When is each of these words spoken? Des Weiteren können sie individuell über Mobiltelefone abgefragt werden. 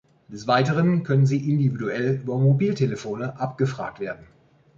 Des 0.29 0.47
Weiteren 0.47 1.03
können 1.03 1.27
sie 1.27 1.47
individuell 1.51 2.21
über 2.23 2.35
Mobiltelefone 2.39 3.39
abgefragt 3.39 3.99
werden. 3.99 4.25